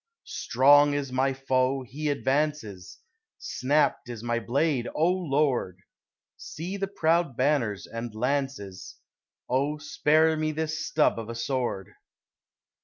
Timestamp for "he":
1.83-2.09